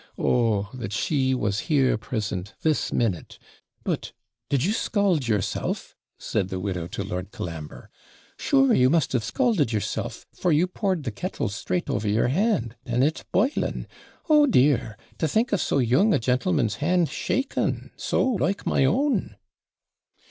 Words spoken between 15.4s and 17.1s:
of so young a gentleman's hand